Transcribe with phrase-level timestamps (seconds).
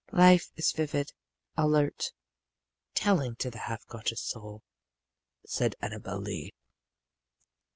[0.13, 1.13] "Life is vivid,
[1.55, 2.11] alert,
[2.95, 4.63] telling to the half conscious soul,"
[5.45, 6.55] said Annabel Lee.